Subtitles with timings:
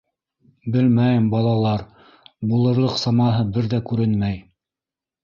[0.75, 1.83] —Белмәйем, балалар,
[2.53, 4.41] булырлыҡ самаһы бер ҙә күренмәй.